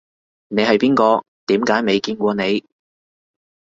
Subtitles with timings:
[0.47, 1.23] 你係邊個？
[1.45, 2.65] 點解未見過你